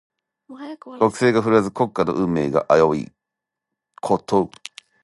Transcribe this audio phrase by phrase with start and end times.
[0.97, 3.11] 国勢が振るわず、国家の運命が危うい
[4.01, 4.49] こと。